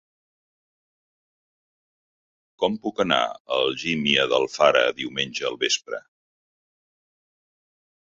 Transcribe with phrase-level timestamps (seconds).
[2.65, 6.05] Com puc anar a Algímia d'Alfara diumenge al vespre?